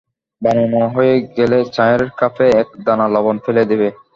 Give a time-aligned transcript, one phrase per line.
[0.41, 3.87] বানানো হয়ে গেলে চায়ের কাপে এক দানা লবণ ফেলে দেবে।